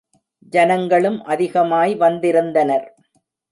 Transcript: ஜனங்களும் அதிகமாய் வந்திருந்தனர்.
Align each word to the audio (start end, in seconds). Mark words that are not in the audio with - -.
ஜனங்களும் 0.53 1.19
அதிகமாய் 1.23 1.95
வந்திருந்தனர். 1.95 2.87